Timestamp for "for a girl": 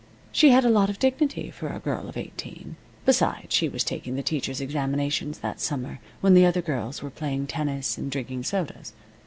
1.51-2.09